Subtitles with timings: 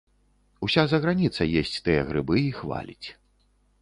[0.67, 3.07] Уся заграніца есць тыя грыбы і хваліць.